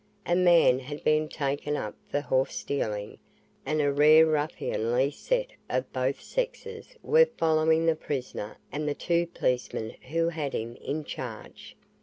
A 0.25 0.35
man 0.35 0.79
had 0.79 1.03
been 1.03 1.29
taken 1.29 1.77
up 1.77 1.93
for 2.09 2.21
horse 2.21 2.55
stealing 2.55 3.19
and 3.67 3.79
a 3.79 3.91
rare 3.93 4.25
ruffianly 4.25 5.11
set 5.11 5.49
of 5.69 5.93
both 5.93 6.23
sexes 6.23 6.95
were 7.03 7.27
following 7.37 7.85
the 7.85 7.95
prisoner 7.95 8.57
and 8.71 8.87
the 8.89 8.95
two 8.95 9.27
policemen 9.27 9.91
who 10.09 10.29
had 10.29 10.53
him 10.53 10.75
in 10.77 11.03
charge. 11.03 11.75